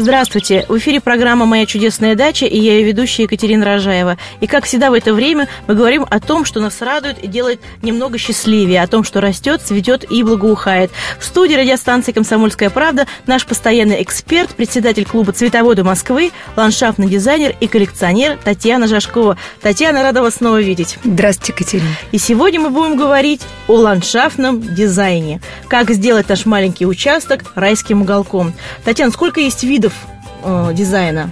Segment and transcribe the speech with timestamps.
[0.00, 0.64] Здравствуйте!
[0.68, 4.16] В эфире программа «Моя чудесная дача» и я ее ведущая Екатерина Рожаева.
[4.38, 7.60] И как всегда в это время мы говорим о том, что нас радует и делает
[7.82, 10.92] немного счастливее, о том, что растет, цветет и благоухает.
[11.18, 17.66] В студии радиостанции «Комсомольская правда» наш постоянный эксперт, председатель клуба «Цветоводы Москвы», ландшафтный дизайнер и
[17.66, 19.36] коллекционер Татьяна Жашкова.
[19.62, 20.96] Татьяна, рада вас снова видеть.
[21.02, 21.88] Здравствуйте, Екатерина.
[22.12, 25.40] И сегодня мы будем говорить о ландшафтном дизайне.
[25.66, 28.54] Как сделать наш маленький участок райским уголком.
[28.84, 29.94] Татьяна, сколько есть видов видов
[30.42, 31.30] э, дизайна?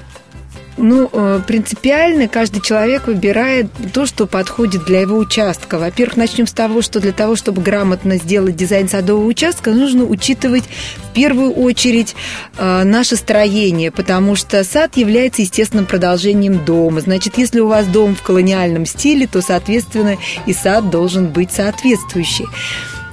[0.78, 5.79] Ну, э, принципиально каждый человек выбирает то, что подходит для его участка.
[5.79, 10.65] Во-первых, начнем с того, что для того, чтобы грамотно сделать дизайн садового участка, нужно учитывать
[10.65, 12.15] в первую очередь
[12.59, 17.01] э, наше строение, потому что сад является естественным продолжением дома.
[17.01, 22.45] Значит, если у вас дом в колониальном стиле, то, соответственно, и сад должен быть соответствующий.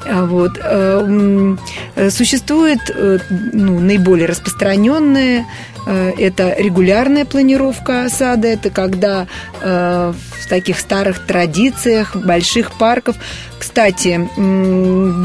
[0.05, 0.59] А вот.
[0.61, 2.79] Э, существует
[3.53, 5.45] ну, наиболее распространенные
[5.85, 9.27] Э, это регулярная планировка сада, это когда
[9.61, 13.15] э, в таких старых традициях, больших парков.
[13.63, 14.19] Кстати,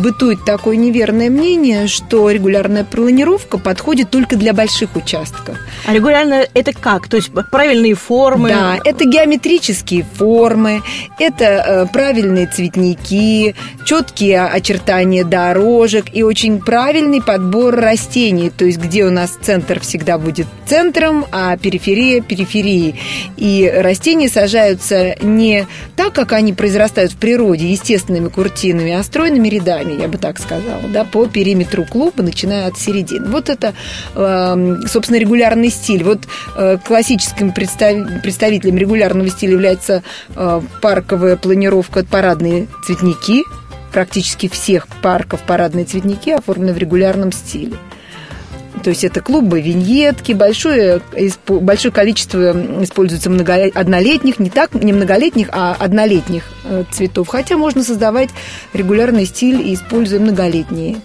[0.01, 5.59] бытует такое неверное мнение, что регулярная планировка подходит только для больших участков.
[5.85, 7.09] А регулярно это как?
[7.09, 8.51] То есть правильные формы?
[8.51, 10.83] Да, это геометрические формы,
[11.19, 18.51] это э, правильные цветники, четкие очертания дорожек и очень правильный подбор растений.
[18.51, 22.95] То есть где у нас центр всегда будет центром, а периферия периферии.
[23.37, 30.01] И растения сажаются не так, как они произрастают в природе, естественными куртинами, а стройными рядами,
[30.01, 33.29] я бы так сказала, да, по периметру клуба, начиная от середины.
[33.29, 33.75] Вот это,
[34.15, 36.05] эм, собственно, регулярный стиль.
[36.05, 36.21] Вот
[36.57, 40.03] э, классическим представителем регулярного стиля является
[40.35, 43.45] э, парковая планировка парадные цветники,
[43.93, 47.77] практически всех парков парадные цветники оформлены в регулярном стиле.
[48.89, 51.03] То есть это клубы, виньетки, большое,
[51.47, 57.29] большое количество используется много, однолетних, не так, не многолетних, а однолетних э, цветов.
[57.29, 58.31] Хотя можно создавать
[58.73, 61.03] регулярный стиль, используя многолетние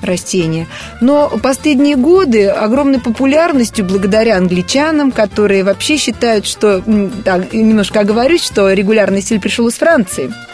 [0.00, 0.66] растения.
[1.02, 6.82] Но последние годы огромной популярностью благодаря англичанам, которые вообще считают, что,
[7.22, 10.32] так, немножко оговорюсь, что регулярный стиль пришел из Франции–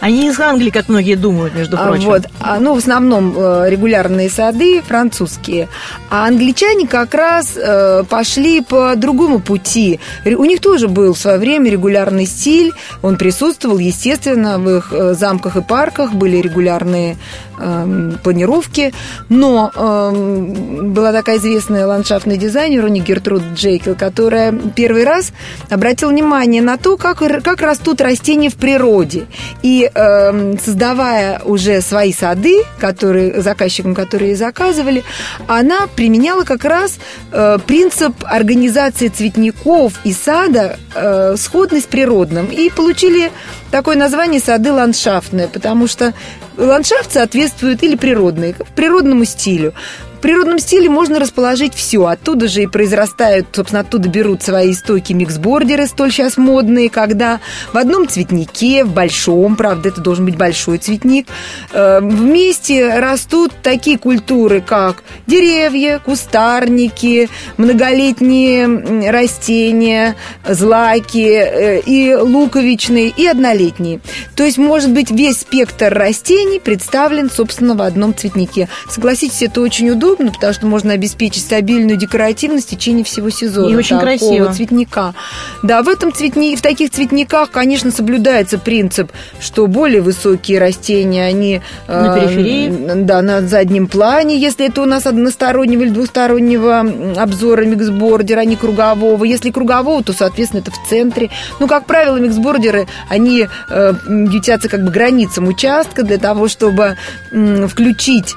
[0.00, 2.06] они из Англии, как многие думают, между а, прочим.
[2.06, 5.68] Вот, а, ну, в основном э, регулярные сады французские.
[6.10, 10.00] А англичане как раз э, пошли по другому пути.
[10.24, 12.72] У них тоже был в свое время регулярный стиль.
[13.02, 17.16] Он присутствовал, естественно, в их э, замках и парках были регулярные
[17.58, 18.92] Эм, планировки,
[19.30, 25.32] но э, была такая известная ландшафтный дизайнер у них Гертруд Джейкел, которая первый раз
[25.70, 29.24] обратила внимание на то, как, как растут растения в природе.
[29.62, 35.04] И э, создавая уже свои сады, которые, заказчикам, которые заказывали,
[35.46, 36.98] она применяла как раз
[37.32, 42.46] э, принцип организации цветников и сада э, сходный с природным.
[42.46, 43.30] И получили
[43.70, 46.14] такое название сады ландшафтные, потому что
[46.56, 49.74] ландшафт соответствует или природный, природному стилю
[50.18, 52.06] природном стиле можно расположить все.
[52.06, 57.40] Оттуда же и произрастают, собственно, оттуда берут свои стойки миксбордеры, столь сейчас модные, когда
[57.72, 61.26] в одном цветнике, в большом, правда, это должен быть большой цветник,
[61.72, 70.16] э, вместе растут такие культуры, как деревья, кустарники, многолетние растения,
[70.48, 74.00] злаки э, и луковичные, и однолетние.
[74.34, 78.68] То есть, может быть, весь спектр растений представлен, собственно, в одном цветнике.
[78.88, 83.72] Согласитесь, это очень удобно, удобно, потому что можно обеспечить стабильную декоративность в течение всего сезона.
[83.72, 84.52] И очень красиво.
[84.52, 85.14] цветника.
[85.62, 91.60] Да, в этом цветни, в таких цветниках, конечно, соблюдается принцип, что более высокие растения, они...
[91.88, 93.02] На э, периферии?
[93.04, 96.80] Да, на заднем плане, если это у нас одностороннего или двустороннего
[97.16, 99.24] обзора миксбордера, а не кругового.
[99.24, 101.30] Если кругового, то, соответственно, это в центре.
[101.60, 106.96] Ну, как правило, миксбордеры, они э, ютятся как бы границам участка для того, чтобы
[107.32, 108.34] э, включить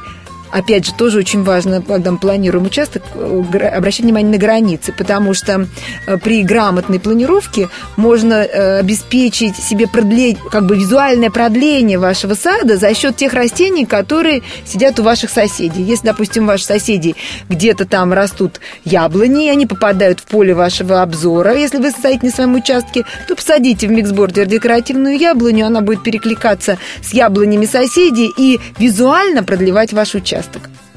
[0.51, 5.67] опять же, тоже очень важно, когда мы планируем участок, обращать внимание на границы, потому что
[6.07, 12.77] э, при грамотной планировке можно э, обеспечить себе продление, как бы визуальное продление вашего сада
[12.77, 15.83] за счет тех растений, которые сидят у ваших соседей.
[15.83, 17.15] Если, допустим, ваши соседи
[17.49, 22.31] где-то там растут яблони, и они попадают в поле вашего обзора, если вы стоите на
[22.31, 28.59] своем участке, то посадите в миксбордер декоративную яблоню, она будет перекликаться с яблонями соседей и
[28.77, 30.88] визуально продлевать ваш участок участок.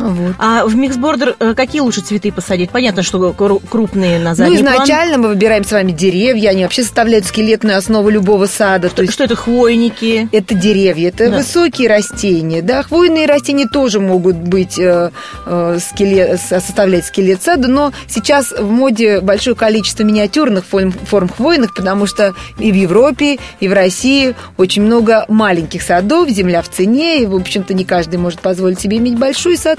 [0.00, 0.34] Вот.
[0.38, 2.70] А в миксбордер э, какие лучше цветы посадить?
[2.70, 5.22] Понятно, что крупные на задний Ну, изначально план.
[5.22, 8.88] мы выбираем с вами деревья, они вообще составляют скелетную основу любого сада.
[8.88, 10.28] Что, то есть, что это хвойники?
[10.32, 11.36] Это деревья, это да.
[11.36, 12.62] высокие растения.
[12.62, 15.10] Да, хвойные растения тоже могут быть э,
[15.46, 21.74] э, скелет, составлять скелет сада, но сейчас в моде большое количество миниатюрных форм, форм хвойных,
[21.74, 27.22] потому что и в Европе, и в России очень много маленьких садов, земля в цене,
[27.22, 29.78] и, в общем-то, не каждый может позволить себе иметь большой сад.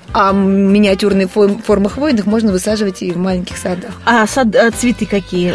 [0.13, 3.91] А миниатюрные формы хвойных можно высаживать и в маленьких садах.
[4.05, 5.53] А сад, а цветы какие?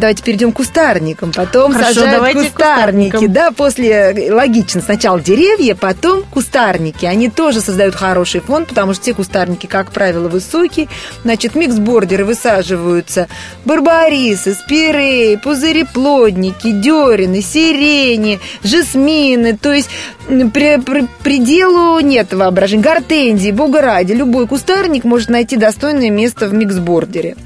[0.00, 3.26] Давайте перейдем к кустарникам, потом Хорошо, сажают кустарники.
[3.26, 4.80] Да, после логично.
[4.80, 7.04] Сначала деревья, потом кустарники.
[7.04, 10.88] Они тоже создают хороший фон, потому что все кустарники, как правило, высокие.
[11.22, 13.28] Значит, микс-бордеры высаживаются
[13.66, 19.58] барбарисы, спиреи, пузыреплодники, дерины, сирени, жасмины.
[19.58, 19.90] То есть
[20.26, 22.82] при, при, пределу нет воображения.
[22.82, 27.36] Гортензии, бога ради, любой кустарник может найти достойное место в миксбордере.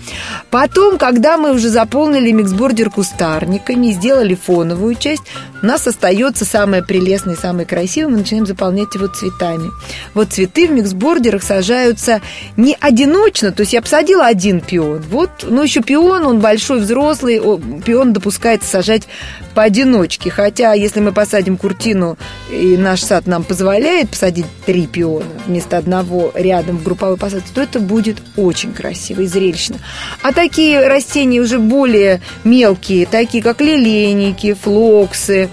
[0.51, 5.23] Потом, когда мы уже заполнили миксбордер кустарниками, сделали фоновую часть,
[5.63, 9.71] у нас остается самое прелестное самое красивое, мы начинаем заполнять его цветами.
[10.13, 12.21] Вот цветы в миксбордерах сажаются
[12.59, 17.41] не одиночно, то есть я посадила один пион, вот, ну еще пион, он большой, взрослый,
[17.85, 19.09] пион допускается сажать
[19.55, 22.19] поодиночке, хотя если мы посадим куртину,
[22.51, 27.63] и наш сад нам позволяет посадить три пиона вместо одного рядом в групповой посадке, то
[27.63, 29.79] это будет очень красиво и зрелищно.
[30.23, 35.49] А такие растения уже более мелкие, такие как лилейники, флоксы,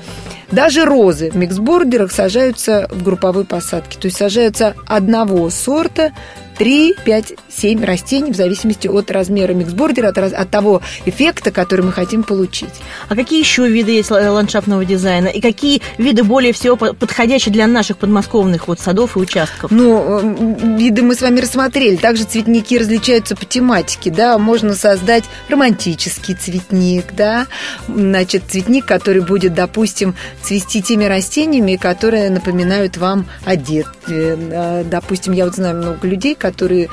[0.52, 3.98] даже розы в миксбордерах сажаются в групповой посадке.
[3.98, 6.12] То есть сажаются одного сорта
[6.58, 11.92] 3, 5, 7 растений в зависимости от размера миксбордера, от, от того эффекта, который мы
[11.92, 12.74] хотим получить.
[13.10, 15.28] А какие еще виды есть ландшафтного дизайна?
[15.28, 19.72] И какие виды более всего подходящие для наших подмосковных вот садов и участков?
[19.72, 21.96] Ну, виды мы с вами рассмотрели.
[21.96, 24.38] Также цветники различаются по тематике, да.
[24.38, 27.48] Можно создать романтический цветник, да.
[27.88, 34.38] Значит, цветник, который будет, допустим, цвести теми растениями, которые напоминают вам о детстве.
[34.52, 36.90] Э, допустим, я вот знаю много людей, которые которые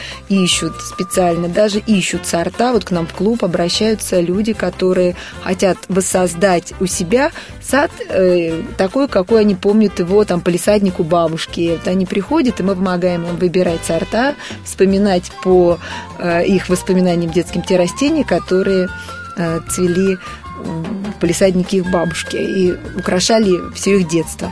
[0.48, 2.72] ищут специально, даже ищут сорта.
[2.72, 9.08] Вот к нам в клуб обращаются люди, которые хотят воссоздать у себя сад э, такой,
[9.08, 11.76] какой они помнят его там по лисаднику бабушки.
[11.76, 14.34] Вот они приходят, и мы помогаем им выбирать сорта,
[14.64, 15.78] вспоминать по
[16.18, 18.88] э, их воспоминаниям детским те растения, которые
[19.36, 20.16] э, цвели
[20.58, 24.50] в полисаднике их бабушки и украшали все их детство.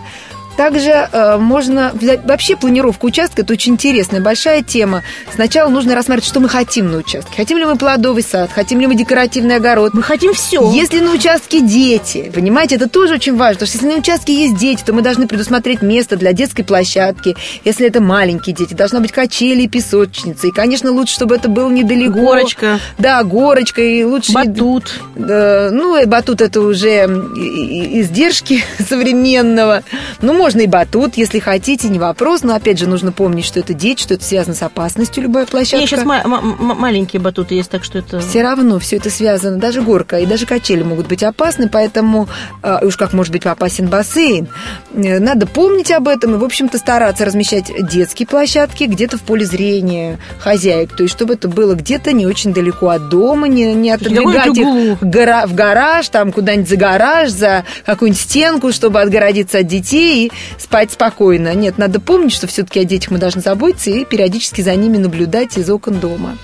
[0.56, 1.93] Также э, можно.
[2.25, 5.03] Вообще планировка участка– это очень интересная, большая тема.
[5.35, 7.32] Сначала нужно рассмотреть, что мы хотим на участке.
[7.37, 9.94] Хотим ли мы плодовый сад, хотим ли мы декоративный огород.
[9.94, 10.73] Мы хотим все.
[10.73, 13.55] Если на участке дети, понимаете, это тоже очень важно.
[13.55, 17.37] Потому что если на участке есть дети, то мы должны предусмотреть место для детской площадки.
[17.64, 20.47] Если это маленькие дети, должна быть качели и песочница.
[20.47, 22.20] И, конечно, лучше, чтобы это было недалеко.
[22.20, 22.81] Горочка.
[22.99, 23.82] Да, горочка.
[23.82, 24.32] И лучше...
[24.32, 25.00] Батут.
[25.14, 29.82] Да, ну, батут– это уже издержки современного.
[30.20, 32.44] Ну, можно и батут, если хотите, не вопрос.
[32.44, 35.78] Но опять же, нужно помнить, что это дети, что это связано с опасностью любая площадка.
[35.78, 38.20] Нет, сейчас маленькие батуты есть, так что это...
[38.20, 39.56] Все равно все это связано.
[39.56, 42.28] Даже горка и даже качели могут быть опасны, поэтому
[42.62, 44.46] э, уж как может быть опасен бассейн.
[44.94, 49.44] Э, надо помнить об этом и, в общем-то, стараться размещать детские площадки где-то в поле
[49.44, 50.94] зрения хозяек.
[50.94, 55.00] То есть, чтобы это было где-то не очень далеко от дома, не, не отодвигать их
[55.00, 60.93] в гараж, там куда-нибудь за гараж, за какую-нибудь стенку, чтобы отгородиться от детей и спать
[60.93, 61.55] спокойно.
[61.55, 65.56] Нет, надо помнить, что все-таки о детях мы должны заботиться и периодически за ними наблюдать
[65.58, 66.36] из окон дома.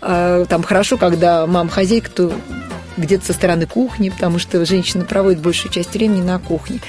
[0.00, 2.32] А, там хорошо, когда мама-хозяйка, то
[2.96, 6.80] где-то со стороны кухни, потому что женщина проводит большую часть времени на кухне.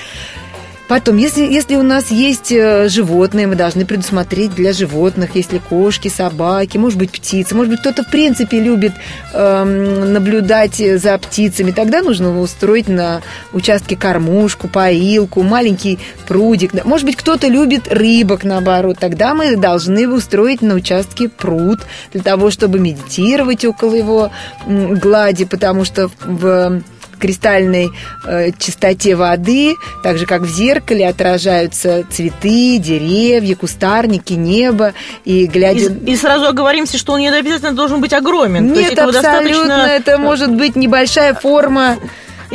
[0.88, 6.10] Потом, если, если у нас есть э, животные, мы должны предусмотреть для животных, если кошки,
[6.10, 8.92] собаки, может быть, птицы, может быть, кто-то в принципе любит
[9.34, 13.22] э, наблюдать за птицами, тогда нужно устроить на
[13.54, 16.74] участке кормушку, поилку, маленький прудик.
[16.84, 21.80] Может быть, кто-то любит рыбок, наоборот, тогда мы должны устроить на участке пруд
[22.12, 24.32] для того, чтобы медитировать около его
[24.68, 26.82] глади, потому что в
[27.24, 27.90] кристальной
[28.26, 34.94] э, чистоте воды, так же как в зеркале отражаются цветы, деревья, кустарники, небо.
[35.24, 35.86] И глядя...
[35.86, 38.74] И, и сразу оговоримся, что он не обязательно должен быть огромен.
[38.74, 39.88] Нет, абсолютно, достаточно...
[39.90, 41.98] это может быть небольшая форма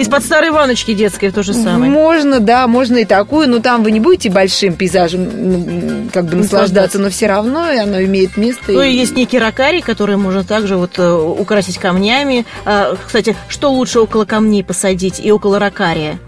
[0.00, 1.90] из-под старой ваночки детской то же самое.
[1.90, 6.99] Можно, да, можно и такую, но там вы не будете большим пейзажем как бы наслаждаться,
[6.99, 8.73] но все равно оно имеет место.
[8.73, 12.47] Ну и есть некий ракарий, который можно также вот э, украсить камнями.
[12.64, 16.19] А, кстати, что лучше около камней посадить и около ракария?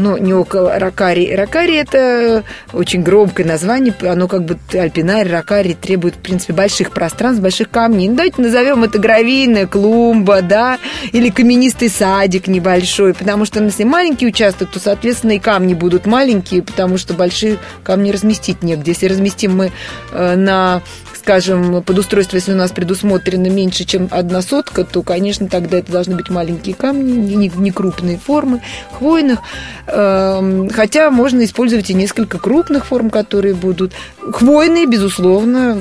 [0.00, 1.34] Но не около ракари.
[1.34, 2.42] Ракари это
[2.72, 8.08] очень громкое название, оно как бы альпинарий, ракари требует, в принципе, больших пространств, больших камней.
[8.08, 10.78] Ну, давайте назовем это гравийная клумба, да,
[11.12, 16.62] или каменистый садик небольшой, потому что если маленький участок, то, соответственно, и камни будут маленькие,
[16.62, 18.92] потому что большие камни разместить негде.
[18.92, 19.72] Если разместим мы
[20.12, 20.80] э, на
[21.20, 25.92] скажем, под устройство, если у нас предусмотрено меньше, чем одна сотка, то, конечно, тогда это
[25.92, 28.62] должны быть маленькие камни, не, не крупные формы,
[28.92, 29.40] хвойных.
[29.86, 33.92] Эм, хотя можно использовать и несколько крупных форм, которые будут
[34.32, 35.78] хвойные, безусловно,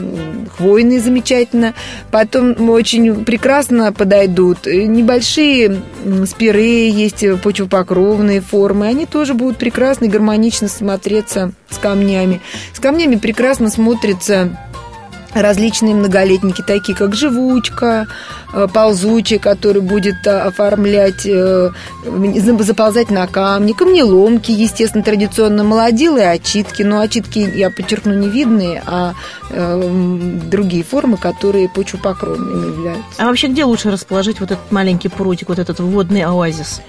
[0.58, 1.74] хвойные замечательно.
[2.12, 5.82] Потом очень прекрасно подойдут небольшие
[6.28, 8.88] спиры, есть почвопокровные формы.
[8.88, 12.42] Они тоже будут прекрасно и гармонично смотреться с камнями.
[12.74, 14.58] С камнями прекрасно смотрится
[15.34, 18.08] различные многолетники, такие как живучка,
[18.54, 21.72] э, ползучий, который будет э, оформлять, э,
[22.60, 26.84] заползать на камни, камнеломки, естественно, традиционно молодилы, очитки.
[26.84, 29.14] Но очитки, я подчеркну, не видные, а
[29.50, 33.04] другие формы, которые почвопокровными являются.
[33.18, 36.82] А вообще где лучше расположить вот этот маленький прутик, вот этот водный оазис?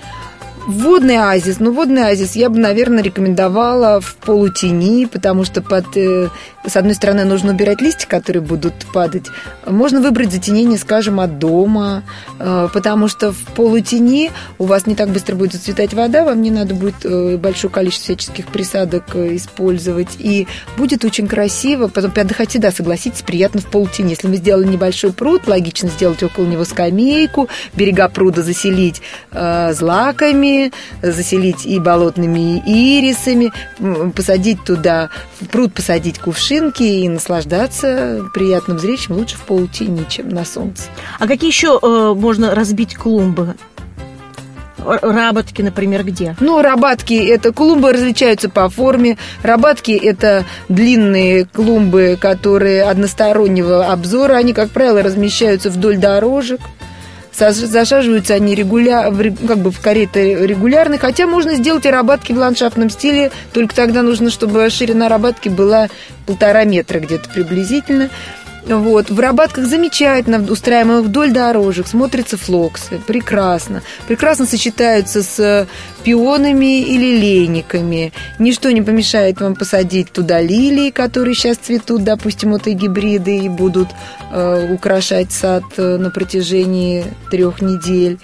[0.67, 1.59] Водный оазис.
[1.59, 6.29] Ну, водный оазис я бы, наверное, рекомендовала в полутени, потому что под, э,
[6.67, 9.27] с одной стороны нужно убирать листья, которые будут падать.
[9.67, 12.03] Можно выбрать затенение, скажем, от дома,
[12.39, 16.51] э, потому что в полутени у вас не так быстро будет зацветать вода, вам не
[16.51, 20.17] надо будет э, большое количество всяческих присадок использовать.
[20.19, 21.89] И будет очень красиво.
[21.89, 24.11] Потом отдыхать всегда, согласитесь, приятно в полутени.
[24.11, 29.01] Если мы сделали небольшой пруд, логично сделать около него скамейку, берега пруда заселить
[29.33, 30.50] злаками,
[31.03, 33.53] заселить и болотными ирисами,
[34.13, 40.45] посадить туда, в пруд посадить кувшинки и наслаждаться приятным зрелищем лучше в полутени, чем на
[40.45, 40.85] солнце.
[41.19, 43.55] А какие еще э, можно разбить клумбы?
[44.85, 46.37] Работки, например, где?
[46.41, 49.19] Ну, рабатки– это клумбы различаются по форме.
[49.43, 54.35] Рабатки– это длинные клумбы, которые одностороннего обзора.
[54.35, 56.61] Они, как правило, размещаются вдоль дорожек.
[57.33, 59.05] Засаживаются они регуля...
[59.47, 64.03] как бы в кареты регулярно, хотя можно сделать и рабатки в ландшафтном стиле, только тогда
[64.03, 65.89] нужно, чтобы ширина рабатки была
[66.27, 68.11] полтора метра где-то приблизительно.
[68.67, 69.11] Вот.
[69.11, 73.01] В Рабатках замечательно, устраиваемых вдоль дорожек, смотрятся флоксы.
[73.07, 73.83] Прекрасно.
[74.07, 75.67] Прекрасно сочетаются с
[76.05, 78.13] пионами или лейниками.
[78.39, 83.49] Ничто не помешает вам посадить туда лилии, которые сейчас цветут, допустим, вот и гибриды, и
[83.49, 83.89] будут
[84.33, 88.19] э, украшать сад э, на протяжении трех недель.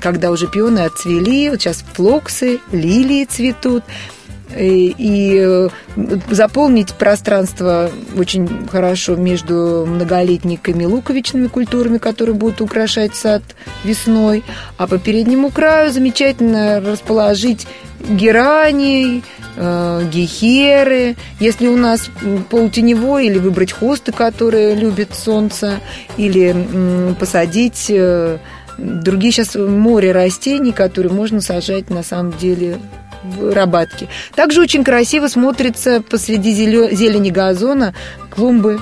[0.00, 3.84] Когда уже пионы отцвели, вот сейчас флоксы, лилии цветут–
[4.56, 5.68] и э,
[6.30, 13.42] заполнить пространство очень хорошо между многолетниками луковичными культурами, которые будут украшать сад
[13.84, 14.42] весной,
[14.76, 17.66] а по переднему краю замечательно расположить
[18.08, 19.22] герани,
[19.56, 21.16] э, гехеры.
[21.38, 22.10] Если у нас
[22.48, 25.80] полутеневой, или выбрать хосты, которые любят солнце,
[26.16, 28.38] или посадить э,
[28.78, 32.78] другие сейчас море растений, которые можно сажать на самом деле
[33.52, 34.08] Рабатки.
[34.34, 37.94] Также очень красиво смотрится посреди зелени газона
[38.30, 38.80] клумбы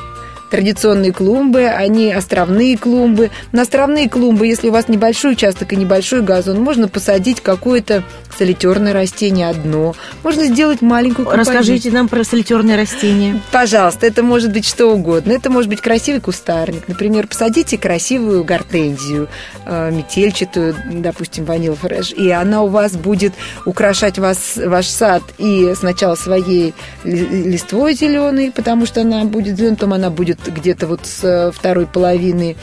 [0.51, 3.31] традиционные клумбы, они островные клумбы.
[3.53, 8.03] На островные клумбы, если у вас небольшой участок и небольшой газон, можно посадить какое-то
[8.37, 9.95] солитерное растение одно.
[10.23, 11.59] Можно сделать маленькую композицию.
[11.59, 13.41] Расскажите нам про солитерное растение.
[13.51, 15.33] Пожалуйста, это может быть что угодно.
[15.33, 16.87] Это может быть красивый кустарник.
[16.89, 19.29] Например, посадите красивую гортензию,
[19.67, 25.73] э, метельчатую, допустим, ванил фреш, и она у вас будет украшать вас, ваш сад и
[25.77, 26.75] сначала своей
[27.05, 31.51] листвой зеленой, потому что она будет зеленой, потом она будет будет где-то вот с э,
[31.53, 32.57] второй половины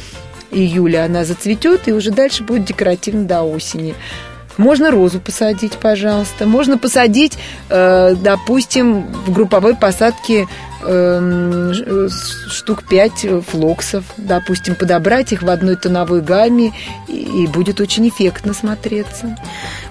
[0.52, 3.96] июля она зацветет, и уже дальше будет декоративно до осени.
[4.58, 6.46] Можно розу посадить, пожалуйста.
[6.46, 7.38] Можно посадить,
[7.70, 10.48] э, допустим, в групповой посадке
[10.88, 11.74] Эм,
[12.50, 16.74] штук 5 флоксов, допустим, подобрать их в одной тоновой гамме,
[17.08, 19.38] и будет очень эффектно смотреться.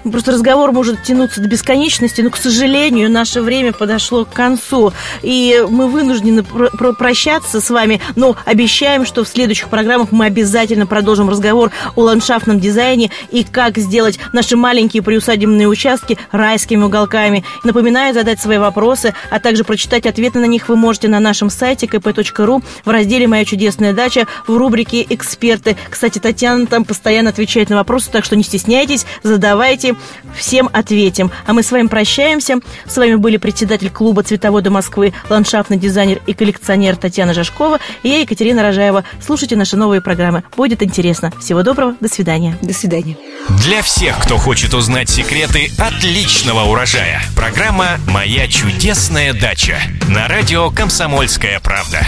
[0.03, 5.65] Просто разговор может тянуться до бесконечности, но, к сожалению, наше время подошло к концу, и
[5.69, 11.71] мы вынуждены прощаться с вами, но обещаем, что в следующих программах мы обязательно продолжим разговор
[11.95, 17.43] о ландшафтном дизайне и как сделать наши маленькие приусадебные участки райскими уголками.
[17.63, 21.87] Напоминаю задать свои вопросы, а также прочитать ответы на них вы можете на нашем сайте
[21.87, 25.75] kp.ru в разделе «Моя чудесная дача» в рубрике «Эксперты».
[25.89, 29.95] Кстати, Татьяна там постоянно отвечает на вопросы, так что не стесняйтесь, задавайте,
[30.37, 31.31] всем ответим.
[31.47, 32.59] А мы с вами прощаемся.
[32.85, 38.19] С вами были председатель клуба «Цветовода Москвы», ландшафтный дизайнер и коллекционер Татьяна Жашкова и я,
[38.19, 39.03] Екатерина Рожаева.
[39.25, 40.43] Слушайте наши новые программы.
[40.55, 41.31] Будет интересно.
[41.39, 41.95] Всего доброго.
[41.99, 42.57] До свидания.
[42.61, 43.17] До свидания.
[43.63, 49.77] Для всех, кто хочет узнать секреты отличного урожая, программа «Моя чудесная дача»
[50.07, 52.05] на радио «Комсомольская правда».